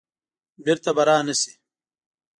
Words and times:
بیرته 0.63 0.91
به 0.95 1.03
را 1.07 1.17
نه 1.27 1.33
شي. 1.41 1.51